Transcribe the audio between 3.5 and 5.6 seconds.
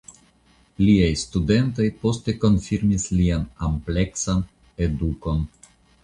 ampleksan edukon.